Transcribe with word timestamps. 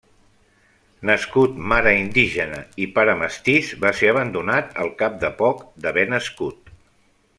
Nascut 1.09 1.59
mare 1.73 1.91
indígena 1.97 2.63
i 2.85 2.87
pare 2.95 3.15
mestís, 3.19 3.69
va 3.85 3.91
ser 3.99 4.09
abandonat 4.15 4.73
al 4.85 4.91
cap 5.03 5.21
de 5.25 5.31
poc 5.43 5.63
d'haver 5.85 6.07
nascut. 6.15 6.73